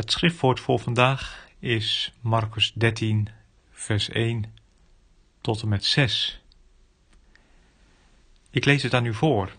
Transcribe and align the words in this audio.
Het 0.00 0.12
schriftwoord 0.12 0.60
voor 0.60 0.78
vandaag 0.78 1.48
is 1.58 2.12
Marcus 2.20 2.72
13, 2.72 3.28
vers 3.70 4.08
1 4.08 4.54
tot 5.40 5.62
en 5.62 5.68
met 5.68 5.84
6. 5.84 6.42
Ik 8.50 8.64
lees 8.64 8.82
het 8.82 8.94
aan 8.94 9.04
u 9.04 9.14
voor. 9.14 9.52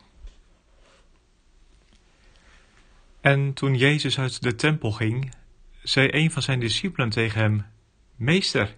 En 3.20 3.54
toen 3.54 3.76
Jezus 3.76 4.20
uit 4.20 4.41
de 4.41 4.55
tempel 4.55 4.91
ging, 4.91 5.34
zei 5.84 6.08
een 6.12 6.32
van 6.32 6.41
zijn 6.41 6.60
discipelen 6.60 7.10
tegen 7.10 7.41
hem: 7.41 7.66
Meester, 8.16 8.76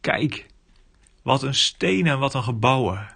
kijk, 0.00 0.46
wat 1.22 1.42
een 1.42 1.54
stenen 1.54 2.12
en 2.12 2.18
wat 2.18 2.34
een 2.34 2.42
gebouwen. 2.42 3.14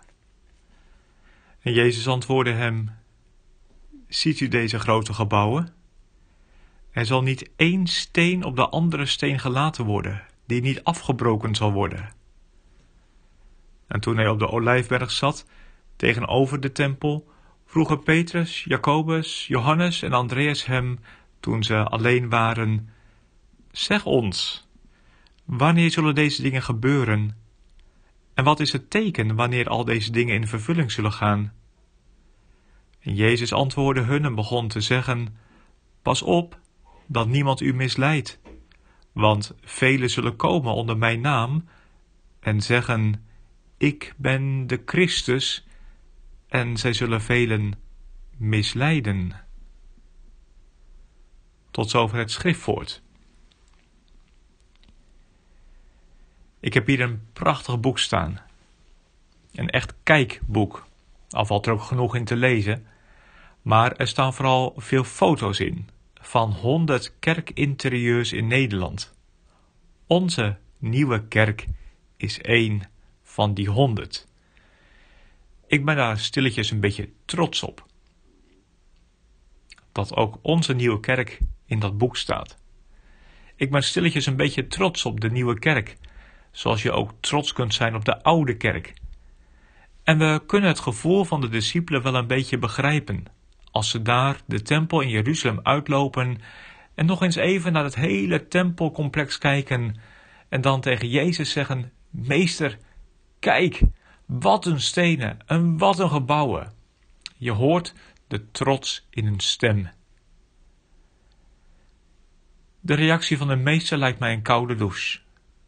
En 1.60 1.72
Jezus 1.72 2.08
antwoordde 2.08 2.52
hem: 2.52 2.90
Ziet 4.08 4.40
u 4.40 4.48
deze 4.48 4.78
grote 4.78 5.14
gebouwen? 5.14 5.74
Er 6.96 7.06
zal 7.06 7.22
niet 7.22 7.50
één 7.56 7.86
steen 7.86 8.44
op 8.44 8.56
de 8.56 8.68
andere 8.68 9.06
steen 9.06 9.38
gelaten 9.38 9.84
worden, 9.84 10.22
die 10.46 10.62
niet 10.62 10.84
afgebroken 10.84 11.54
zal 11.54 11.72
worden. 11.72 12.12
En 13.86 14.00
toen 14.00 14.16
hij 14.16 14.28
op 14.28 14.38
de 14.38 14.48
olijfberg 14.48 15.10
zat, 15.10 15.46
tegenover 15.96 16.60
de 16.60 16.72
tempel, 16.72 17.28
vroegen 17.66 18.02
Petrus, 18.02 18.64
Jacobus, 18.64 19.46
Johannes 19.46 20.02
en 20.02 20.12
Andreas 20.12 20.66
hem, 20.66 20.98
toen 21.40 21.62
ze 21.62 21.84
alleen 21.84 22.28
waren: 22.28 22.88
Zeg 23.70 24.04
ons, 24.04 24.68
wanneer 25.44 25.90
zullen 25.90 26.14
deze 26.14 26.42
dingen 26.42 26.62
gebeuren? 26.62 27.36
En 28.34 28.44
wat 28.44 28.60
is 28.60 28.72
het 28.72 28.90
teken 28.90 29.34
wanneer 29.34 29.68
al 29.68 29.84
deze 29.84 30.10
dingen 30.10 30.34
in 30.34 30.46
vervulling 30.46 30.92
zullen 30.92 31.12
gaan? 31.12 31.52
En 33.00 33.14
Jezus 33.14 33.52
antwoordde 33.52 34.02
hun 34.02 34.24
en 34.24 34.34
begon 34.34 34.68
te 34.68 34.80
zeggen: 34.80 35.36
Pas 36.02 36.22
op 36.22 36.64
dat 37.06 37.28
niemand 37.28 37.60
u 37.60 37.74
misleidt, 37.74 38.38
want 39.12 39.54
velen 39.60 40.10
zullen 40.10 40.36
komen 40.36 40.74
onder 40.74 40.96
mijn 40.96 41.20
naam 41.20 41.68
en 42.40 42.60
zeggen: 42.60 43.26
Ik 43.76 44.14
ben 44.16 44.66
de 44.66 44.82
Christus, 44.86 45.66
en 46.48 46.76
zij 46.76 46.92
zullen 46.92 47.22
velen 47.22 47.72
misleiden. 48.36 49.44
Tot 51.70 51.90
zover 51.90 52.18
het 52.18 52.30
schriftwoord. 52.30 53.02
Ik 56.60 56.74
heb 56.74 56.86
hier 56.86 57.00
een 57.00 57.20
prachtig 57.32 57.80
boek 57.80 57.98
staan. 57.98 58.40
Een 59.52 59.70
echt 59.70 59.94
kijkboek. 60.02 60.86
Al 61.30 61.46
valt 61.46 61.66
er 61.66 61.72
ook 61.72 61.82
genoeg 61.82 62.14
in 62.16 62.24
te 62.24 62.36
lezen. 62.36 62.86
Maar 63.62 63.92
er 63.92 64.06
staan 64.06 64.34
vooral 64.34 64.74
veel 64.76 65.04
foto's 65.04 65.60
in 65.60 65.88
van 66.20 66.52
100 66.52 67.18
kerkinterieurs 67.18 68.32
in 68.32 68.46
Nederland. 68.46 69.14
Onze 70.06 70.56
nieuwe 70.78 71.28
kerk 71.28 71.66
is 72.16 72.40
één 72.40 72.82
van 73.22 73.54
die 73.54 73.68
100. 73.68 74.28
Ik 75.66 75.84
ben 75.84 75.96
daar 75.96 76.18
stilletjes 76.18 76.70
een 76.70 76.80
beetje 76.80 77.08
trots 77.24 77.62
op. 77.62 77.86
Dat 79.92 80.14
ook 80.14 80.38
onze 80.42 80.74
nieuwe 80.74 81.00
kerk 81.00 81.38
in 81.66 81.78
dat 81.78 81.98
boek 81.98 82.16
staat. 82.16 82.56
Ik 83.56 83.70
ben 83.70 83.82
stilletjes 83.82 84.26
een 84.26 84.36
beetje 84.36 84.66
trots 84.66 85.04
op 85.04 85.20
de 85.20 85.30
nieuwe 85.30 85.58
kerk, 85.58 85.96
zoals 86.50 86.82
je 86.82 86.92
ook 86.92 87.12
trots 87.20 87.52
kunt 87.52 87.74
zijn 87.74 87.94
op 87.94 88.04
de 88.04 88.22
oude 88.22 88.56
kerk. 88.56 88.94
En 90.02 90.18
we 90.18 90.42
kunnen 90.46 90.68
het 90.68 90.80
gevoel 90.80 91.24
van 91.24 91.40
de 91.40 91.48
discipelen 91.48 92.02
wel 92.02 92.14
een 92.14 92.26
beetje 92.26 92.58
begrijpen 92.58 93.24
als 93.76 93.90
ze 93.90 94.02
daar 94.02 94.40
de 94.46 94.62
tempel 94.62 95.00
in 95.00 95.08
Jeruzalem 95.08 95.60
uitlopen 95.62 96.40
en 96.94 97.06
nog 97.06 97.22
eens 97.22 97.36
even 97.36 97.72
naar 97.72 97.84
het 97.84 97.94
hele 97.94 98.48
tempelcomplex 98.48 99.38
kijken 99.38 99.96
en 100.48 100.60
dan 100.60 100.80
tegen 100.80 101.08
Jezus 101.08 101.50
zeggen: 101.50 101.92
Meester, 102.10 102.78
kijk, 103.38 103.80
wat 104.26 104.66
een 104.66 104.80
stenen 104.80 105.38
en 105.46 105.78
wat 105.78 105.98
een 105.98 106.08
gebouwen. 106.08 106.72
Je 107.36 107.50
hoort 107.50 107.94
de 108.28 108.50
trots 108.50 109.06
in 109.10 109.24
hun 109.24 109.40
stem. 109.40 109.88
De 112.80 112.94
reactie 112.94 113.38
van 113.38 113.48
de 113.48 113.56
meester 113.56 113.98
lijkt 113.98 114.18
mij 114.18 114.32
een 114.32 114.42
koude 114.42 114.74
douche. 114.74 115.18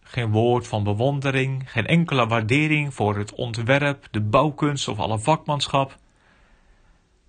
Geen 0.03 0.31
woord 0.31 0.67
van 0.67 0.85
bewondering, 0.85 1.71
geen 1.71 1.87
enkele 1.87 2.27
waardering 2.27 2.95
voor 2.95 3.17
het 3.17 3.35
ontwerp, 3.35 4.09
de 4.11 4.21
bouwkunst 4.21 4.89
of 4.89 4.99
alle 4.99 5.19
vakmanschap. 5.19 5.99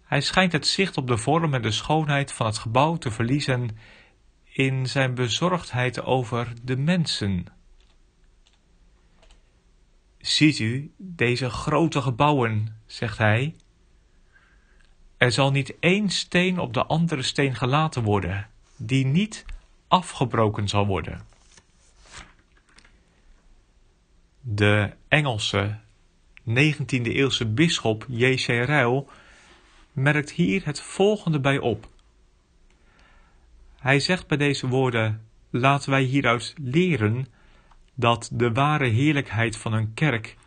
Hij 0.09 0.21
schijnt 0.21 0.51
het 0.51 0.67
zicht 0.67 0.97
op 0.97 1.07
de 1.07 1.17
vorm 1.17 1.53
en 1.53 1.61
de 1.61 1.71
schoonheid 1.71 2.31
van 2.31 2.45
het 2.45 2.57
gebouw 2.57 2.97
te 2.97 3.11
verliezen 3.11 3.77
in 4.43 4.87
zijn 4.87 5.13
bezorgdheid 5.13 6.01
over 6.03 6.53
de 6.63 6.77
mensen. 6.77 7.45
Ziet 10.17 10.59
u 10.59 10.91
deze 10.97 11.49
grote 11.49 12.01
gebouwen, 12.01 12.81
zegt 12.85 13.17
hij. 13.17 13.55
Er 15.17 15.31
zal 15.31 15.51
niet 15.51 15.79
één 15.79 16.09
steen 16.09 16.59
op 16.59 16.73
de 16.73 16.85
andere 16.85 17.21
steen 17.21 17.55
gelaten 17.55 18.03
worden, 18.03 18.49
die 18.77 19.05
niet 19.05 19.45
afgebroken 19.87 20.67
zal 20.67 20.85
worden. 20.85 21.21
De 24.41 24.93
Engelse 25.07 25.79
19e-eeuwse 26.41 27.45
bisschop 27.47 28.05
J.C. 28.07 28.47
Ryle 28.47 29.05
merkt 29.99 30.31
hier 30.31 30.65
het 30.65 30.81
volgende 30.81 31.39
bij 31.39 31.59
op. 31.59 31.87
Hij 33.79 33.99
zegt 33.99 34.27
bij 34.27 34.37
deze 34.37 34.67
woorden: 34.67 35.25
Laten 35.49 35.89
wij 35.89 36.01
hieruit 36.01 36.53
leren 36.61 37.27
dat 37.93 38.29
de 38.33 38.51
ware 38.51 38.87
heerlijkheid 38.87 39.57
van 39.57 39.73
een 39.73 39.93
kerk 39.93 40.37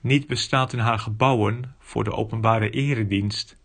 niet 0.00 0.26
bestaat 0.26 0.72
in 0.72 0.78
haar 0.78 0.98
gebouwen 0.98 1.74
voor 1.78 2.04
de 2.04 2.12
openbare 2.12 2.70
eredienst, 2.70 3.56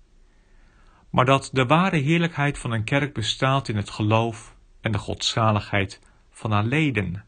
maar 1.10 1.26
dat 1.26 1.50
de 1.54 1.66
ware 1.66 1.98
heerlijkheid 1.98 2.58
van 2.58 2.72
een 2.72 2.84
kerk 2.84 3.14
bestaat 3.14 3.68
in 3.68 3.76
het 3.76 3.90
geloof 3.90 4.56
en 4.82 4.92
de 4.92 4.98
godzaligheid 4.98 6.00
van 6.32 6.52
haar 6.52 6.66
leden. 6.66 7.26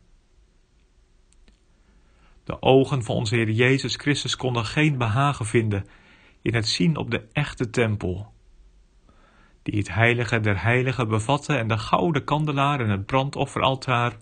De 2.43 2.61
ogen 2.61 3.03
van 3.03 3.15
onze 3.15 3.35
Heer 3.35 3.49
Jezus 3.49 3.95
Christus 3.95 4.35
konden 4.35 4.65
geen 4.65 4.97
behagen 4.97 5.45
vinden 5.45 5.85
in 6.43 6.55
het 6.55 6.67
zien 6.67 6.97
op 6.97 7.11
de 7.11 7.27
echte 7.31 7.69
tempel, 7.69 8.33
die 9.61 9.77
het 9.77 9.93
heilige 9.93 10.39
der 10.39 10.63
heiligen 10.63 11.07
bevatte 11.07 11.55
en 11.55 11.67
de 11.67 11.77
gouden 11.77 12.23
kandelaar 12.23 12.79
en 12.79 12.89
het 12.89 13.05
brandofferaltaar. 13.05 14.17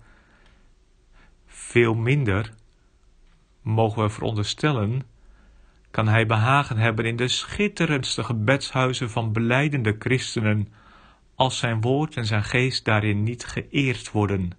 Veel 1.46 1.94
minder, 1.94 2.54
mogen 3.62 4.02
we 4.02 4.08
veronderstellen, 4.08 5.02
kan 5.90 6.08
hij 6.08 6.26
behagen 6.26 6.76
hebben 6.76 7.04
in 7.04 7.16
de 7.16 7.28
schitterendste 7.28 8.24
gebedshuizen 8.24 9.10
van 9.10 9.32
beleidende 9.32 9.96
christenen, 9.98 10.68
als 11.34 11.58
zijn 11.58 11.80
woord 11.80 12.16
en 12.16 12.26
zijn 12.26 12.44
geest 12.44 12.84
daarin 12.84 13.22
niet 13.22 13.44
geëerd 13.44 14.10
worden. 14.10 14.50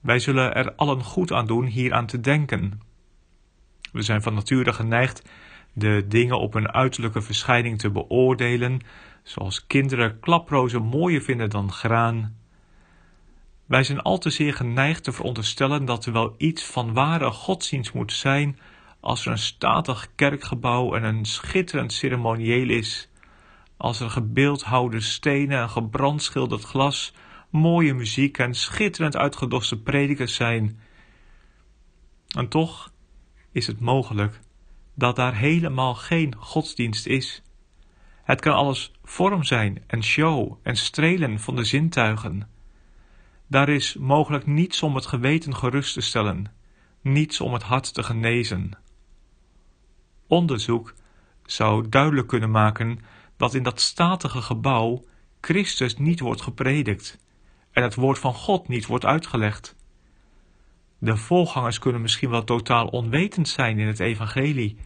Wij 0.00 0.18
zullen 0.18 0.54
er 0.54 0.74
allen 0.74 1.02
goed 1.02 1.32
aan 1.32 1.46
doen 1.46 1.66
hier 1.66 1.92
aan 1.92 2.06
te 2.06 2.20
denken. 2.20 2.80
We 3.92 4.02
zijn 4.02 4.22
van 4.22 4.34
nature 4.34 4.72
geneigd 4.72 5.22
de 5.78 6.04
dingen 6.08 6.38
op 6.38 6.52
hun 6.52 6.72
uiterlijke 6.72 7.22
verschijning 7.22 7.78
te 7.78 7.90
beoordelen, 7.90 8.80
zoals 9.22 9.66
kinderen 9.66 10.20
klaprozen 10.20 10.82
mooier 10.82 11.20
vinden 11.20 11.50
dan 11.50 11.72
graan. 11.72 12.36
Wij 13.66 13.82
zijn 13.82 14.02
al 14.02 14.18
te 14.18 14.30
zeer 14.30 14.54
geneigd 14.54 15.04
te 15.04 15.12
veronderstellen 15.12 15.84
dat 15.84 16.06
er 16.06 16.12
wel 16.12 16.34
iets 16.36 16.64
van 16.64 16.92
ware 16.92 17.30
godsdienst 17.30 17.94
moet 17.94 18.12
zijn 18.12 18.58
als 19.00 19.26
er 19.26 19.32
een 19.32 19.38
statig 19.38 20.08
kerkgebouw 20.14 20.94
en 20.94 21.04
een 21.04 21.24
schitterend 21.24 21.92
ceremonieel 21.92 22.68
is, 22.68 23.08
als 23.76 24.00
er 24.00 24.10
gebeeldhouwde 24.10 25.00
stenen 25.00 25.60
en 25.60 25.70
gebrandschilderd 25.70 26.62
glas, 26.62 27.14
mooie 27.50 27.94
muziek 27.94 28.38
en 28.38 28.54
schitterend 28.54 29.16
uitgedoste 29.16 29.80
predikers 29.80 30.34
zijn. 30.34 30.80
En 32.36 32.48
toch 32.48 32.92
is 33.52 33.66
het 33.66 33.80
mogelijk 33.80 34.40
dat 34.96 35.16
daar 35.16 35.34
helemaal 35.34 35.94
geen 35.94 36.34
godsdienst 36.38 37.06
is 37.06 37.42
Het 38.22 38.40
kan 38.40 38.54
alles 38.54 38.92
vorm 39.04 39.44
zijn 39.44 39.82
en 39.86 40.04
show 40.04 40.58
en 40.62 40.76
strelen 40.76 41.40
van 41.40 41.56
de 41.56 41.64
zintuigen. 41.64 42.48
Daar 43.46 43.68
is 43.68 43.96
mogelijk 43.96 44.46
niets 44.46 44.82
om 44.82 44.94
het 44.94 45.06
geweten 45.06 45.54
gerust 45.54 45.94
te 45.94 46.00
stellen, 46.00 46.52
niets 47.00 47.40
om 47.40 47.52
het 47.52 47.62
hart 47.62 47.94
te 47.94 48.02
genezen. 48.02 48.78
Onderzoek 50.26 50.94
zou 51.44 51.88
duidelijk 51.88 52.28
kunnen 52.28 52.50
maken 52.50 52.98
dat 53.36 53.54
in 53.54 53.62
dat 53.62 53.80
statige 53.80 54.42
gebouw 54.42 55.04
Christus 55.40 55.96
niet 55.96 56.20
wordt 56.20 56.40
gepredikt 56.40 57.18
en 57.70 57.82
het 57.82 57.94
woord 57.94 58.18
van 58.18 58.34
God 58.34 58.68
niet 58.68 58.86
wordt 58.86 59.04
uitgelegd. 59.04 59.75
De 60.98 61.16
voorgangers 61.16 61.78
kunnen 61.78 62.00
misschien 62.00 62.30
wel 62.30 62.44
totaal 62.44 62.86
onwetend 62.86 63.48
zijn 63.48 63.78
in 63.78 63.86
het 63.86 64.00
evangelie 64.00 64.76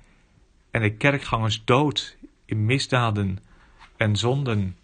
en 0.70 0.80
de 0.80 0.96
kerkgangers 0.96 1.64
dood 1.64 2.16
in 2.44 2.64
misdaden 2.64 3.38
en 3.96 4.16
zonden. 4.16 4.76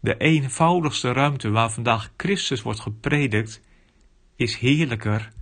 De 0.00 0.16
eenvoudigste 0.16 1.12
ruimte 1.12 1.50
waar 1.50 1.70
vandaag 1.70 2.12
Christus 2.16 2.62
wordt 2.62 2.80
gepredikt, 2.80 3.60
is 4.36 4.56
heerlijker 4.56 5.32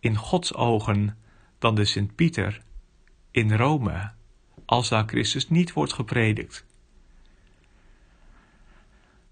in 0.00 0.16
Gods 0.16 0.54
ogen 0.54 1.18
dan 1.58 1.74
de 1.74 1.84
Sint-Pieter 1.84 2.62
in 3.30 3.52
Rome, 3.52 4.10
als 4.64 4.88
daar 4.88 5.04
Christus 5.06 5.48
niet 5.48 5.72
wordt 5.72 5.92
gepredikt. 5.92 6.65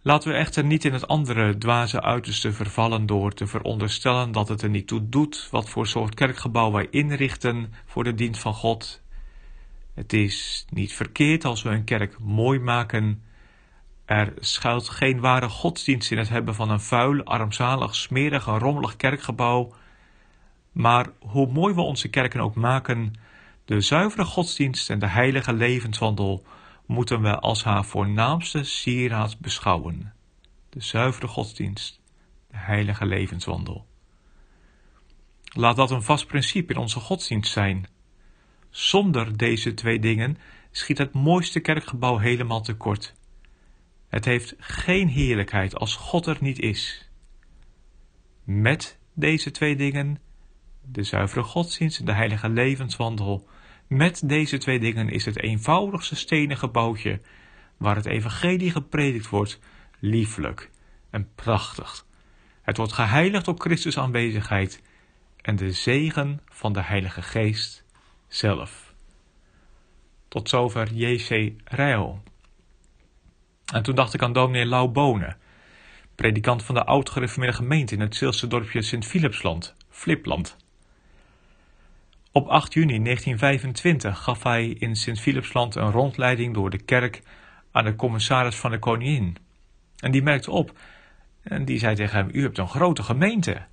Laten 0.06 0.32
we 0.32 0.36
echter 0.36 0.64
niet 0.64 0.84
in 0.84 0.92
het 0.92 1.08
andere 1.08 1.58
dwaze 1.58 2.02
uiterste 2.02 2.52
vervallen 2.52 3.06
door 3.06 3.32
te 3.32 3.46
veronderstellen 3.46 4.32
dat 4.32 4.48
het 4.48 4.62
er 4.62 4.68
niet 4.68 4.86
toe 4.86 5.08
doet 5.08 5.48
wat 5.50 5.70
voor 5.70 5.86
soort 5.86 6.14
kerkgebouw 6.14 6.72
wij 6.72 6.86
inrichten 6.90 7.72
voor 7.86 8.04
de 8.04 8.14
dienst 8.14 8.40
van 8.40 8.54
God. 8.54 9.02
Het 9.94 10.12
is 10.12 10.66
niet 10.70 10.92
verkeerd 10.92 11.44
als 11.44 11.62
we 11.62 11.70
een 11.70 11.84
kerk 11.84 12.18
mooi 12.18 12.58
maken. 12.58 13.22
Er 14.04 14.32
schuilt 14.38 14.88
geen 14.88 15.20
ware 15.20 15.48
godsdienst 15.48 16.10
in 16.10 16.18
het 16.18 16.28
hebben 16.28 16.54
van 16.54 16.70
een 16.70 16.80
vuil, 16.80 17.22
armzalig, 17.22 17.94
smerig 17.94 18.46
en 18.46 18.58
rommelig 18.58 18.96
kerkgebouw. 18.96 19.74
Maar 20.72 21.06
hoe 21.18 21.52
mooi 21.52 21.74
we 21.74 21.80
onze 21.80 22.08
kerken 22.08 22.40
ook 22.40 22.54
maken, 22.54 23.12
de 23.64 23.80
zuivere 23.80 24.24
godsdienst 24.24 24.90
en 24.90 24.98
de 24.98 25.08
heilige 25.08 25.52
levenswandel 25.52 26.44
moeten 26.86 27.22
we 27.22 27.38
als 27.38 27.64
haar 27.64 27.84
voornaamste 27.84 28.64
sieraad 28.64 29.38
beschouwen. 29.38 30.12
De 30.68 30.80
zuivere 30.80 31.26
godsdienst, 31.26 32.00
de 32.50 32.56
heilige 32.56 33.06
levenswandel. 33.06 33.86
Laat 35.44 35.76
dat 35.76 35.90
een 35.90 36.02
vast 36.02 36.26
principe 36.26 36.72
in 36.72 36.78
onze 36.78 37.00
godsdienst 37.00 37.52
zijn. 37.52 37.86
Zonder 38.70 39.36
deze 39.36 39.74
twee 39.74 39.98
dingen 39.98 40.38
schiet 40.70 40.98
het 40.98 41.12
mooiste 41.12 41.60
kerkgebouw 41.60 42.18
helemaal 42.18 42.62
tekort. 42.62 43.14
Het 44.08 44.24
heeft 44.24 44.54
geen 44.58 45.08
heerlijkheid 45.08 45.74
als 45.74 45.96
God 45.96 46.26
er 46.26 46.36
niet 46.40 46.58
is. 46.58 47.08
Met 48.44 48.98
deze 49.12 49.50
twee 49.50 49.76
dingen, 49.76 50.18
de 50.82 51.02
zuivere 51.02 51.42
godsdienst 51.42 51.98
en 51.98 52.04
de 52.04 52.12
heilige 52.12 52.48
levenswandel, 52.48 53.48
met 53.86 54.22
deze 54.28 54.58
twee 54.58 54.78
dingen 54.78 55.08
is 55.08 55.24
het 55.24 55.42
eenvoudigste 55.42 56.16
stenen 56.16 56.56
gebouwtje 56.56 57.20
waar 57.76 57.96
het 57.96 58.06
evangelie 58.06 58.70
gepredikt 58.70 59.28
wordt, 59.28 59.58
lieflijk 59.98 60.70
en 61.10 61.28
prachtig. 61.34 62.06
Het 62.62 62.76
wordt 62.76 62.92
geheiligd 62.92 63.44
door 63.44 63.58
Christus 63.58 63.98
aanwezigheid 63.98 64.82
en 65.40 65.56
de 65.56 65.72
zegen 65.72 66.40
van 66.46 66.72
de 66.72 66.82
Heilige 66.82 67.22
Geest 67.22 67.84
zelf. 68.28 68.94
Tot 70.28 70.48
zover 70.48 70.92
J.C. 70.92 71.52
Rijl. 71.64 72.22
En 73.72 73.82
toen 73.82 73.94
dacht 73.94 74.14
ik 74.14 74.22
aan 74.22 74.32
dominee 74.32 74.66
Lau 74.66 74.88
Bonen, 74.88 75.36
predikant 76.14 76.62
van 76.62 76.74
de 76.74 76.84
oud-gereformeerde 76.84 77.56
gemeente 77.56 77.94
in 77.94 78.00
het 78.00 78.16
Zeelse 78.16 78.46
dorpje 78.46 78.82
Sint-Philipsland, 78.82 79.74
Flipland. 79.88 80.56
Op 82.36 82.48
8 82.48 82.72
juni 82.72 83.02
1925 83.02 84.22
gaf 84.22 84.42
hij 84.42 84.66
in 84.68 84.96
Sint-Philipsland 84.96 85.74
een 85.74 85.90
rondleiding 85.90 86.54
door 86.54 86.70
de 86.70 86.82
kerk 86.82 87.22
aan 87.70 87.84
de 87.84 87.96
commissaris 87.96 88.56
van 88.56 88.70
de 88.70 88.78
koningin. 88.78 89.36
En 89.98 90.10
die 90.10 90.22
merkte 90.22 90.50
op 90.50 90.78
en 91.42 91.64
die 91.64 91.78
zei 91.78 91.94
tegen 91.94 92.18
hem: 92.18 92.28
U 92.32 92.42
hebt 92.42 92.58
een 92.58 92.68
grote 92.68 93.02
gemeente. 93.02 93.66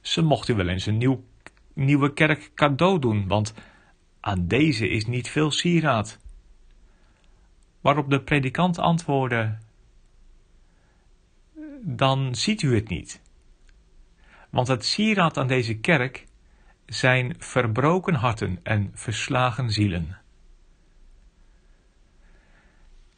Ze 0.00 0.22
mocht 0.22 0.48
u 0.48 0.54
wel 0.54 0.68
eens 0.68 0.86
een 0.86 0.98
nieuw, 0.98 1.24
nieuwe 1.72 2.12
kerk 2.12 2.50
cadeau 2.54 2.98
doen, 2.98 3.28
want 3.28 3.54
aan 4.20 4.46
deze 4.46 4.88
is 4.88 5.06
niet 5.06 5.30
veel 5.30 5.50
sieraad. 5.50 6.18
Waarop 7.80 8.10
de 8.10 8.22
predikant 8.22 8.78
antwoordde: 8.78 9.58
Dan 11.82 12.34
ziet 12.34 12.62
u 12.62 12.74
het 12.74 12.88
niet. 12.88 13.22
Want 14.50 14.68
het 14.68 14.84
sieraad 14.84 15.38
aan 15.38 15.48
deze 15.48 15.78
kerk 15.78 16.26
zijn 16.86 17.34
verbroken 17.38 18.14
harten 18.14 18.60
en 18.62 18.90
verslagen 18.94 19.70
zielen. 19.70 20.18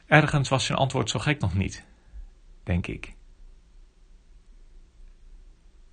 Ergens 0.07 0.49
was 0.49 0.65
zijn 0.67 0.79
antwoord 0.79 1.11
zo 1.11 1.19
gek 1.19 1.41
nog 1.41 1.55
niet, 1.55 1.85
denk 2.63 2.87
ik. 2.87 3.15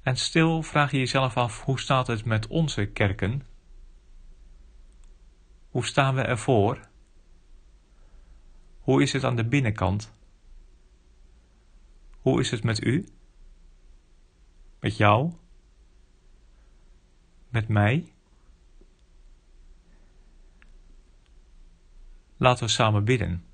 En 0.01 0.17
stil 0.17 0.63
vraag 0.63 0.91
je 0.91 0.97
jezelf 0.97 1.37
af: 1.37 1.63
hoe 1.63 1.79
staat 1.79 2.07
het 2.07 2.25
met 2.25 2.47
onze 2.47 2.85
kerken? 2.85 3.45
Hoe 5.69 5.85
staan 5.85 6.15
we 6.15 6.21
ervoor? 6.21 6.89
Hoe 8.79 9.01
is 9.01 9.13
het 9.13 9.23
aan 9.23 9.35
de 9.35 9.45
binnenkant? 9.45 10.13
Hoe 12.21 12.39
is 12.39 12.51
het 12.51 12.63
met 12.63 12.83
u? 12.83 13.07
Met 14.79 14.97
jou? 14.97 15.33
Met 17.51 17.67
mij? 17.67 18.13
Laten 22.37 22.65
we 22.65 22.71
samen 22.71 23.03
bidden. 23.03 23.45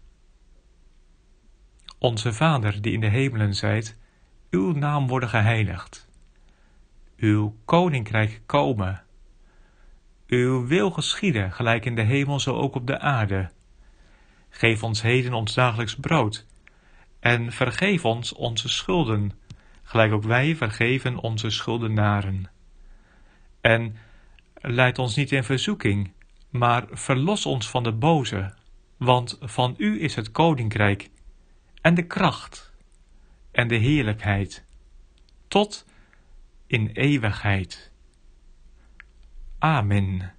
Onze 1.97 2.33
Vader 2.33 2.81
die 2.81 2.93
in 2.93 2.99
de 2.99 3.07
hemelen 3.07 3.55
zijt, 3.55 3.97
uw 4.49 4.71
naam 4.71 5.07
worden 5.07 5.29
geheiligd. 5.29 6.09
Uw 7.17 7.55
koninkrijk 7.65 8.41
komen. 8.45 9.03
Uw 10.27 10.67
wil 10.67 10.91
geschieden, 10.91 11.51
gelijk 11.51 11.85
in 11.85 11.95
de 11.95 12.01
hemel 12.01 12.39
zo 12.39 12.55
ook 12.55 12.75
op 12.75 12.87
de 12.87 12.99
aarde. 12.99 13.49
Geef 14.49 14.83
ons 14.83 15.01
heden 15.01 15.33
ons 15.33 15.53
dagelijks 15.53 15.95
brood. 15.95 16.45
En 17.19 17.51
vergeef 17.51 18.05
ons 18.05 18.33
onze 18.33 18.69
schulden, 18.69 19.31
gelijk 19.83 20.13
ook 20.13 20.23
wij 20.23 20.55
vergeven 20.55 21.17
onze 21.17 21.49
schuldenaren 21.49 22.49
en 23.67 23.95
leid 24.61 24.99
ons 24.99 25.15
niet 25.15 25.31
in 25.31 25.43
verzoeking, 25.43 26.11
maar 26.49 26.85
verlos 26.89 27.45
ons 27.45 27.69
van 27.69 27.83
de 27.83 27.91
boze, 27.91 28.53
want 28.97 29.37
van 29.41 29.75
u 29.77 30.01
is 30.01 30.15
het 30.15 30.31
koninkrijk 30.31 31.09
en 31.81 31.93
de 31.93 32.05
kracht 32.05 32.73
en 33.51 33.67
de 33.67 33.75
heerlijkheid 33.75 34.63
tot 35.47 35.85
in 36.67 36.89
eeuwigheid. 36.93 37.91
Amen. 39.59 40.33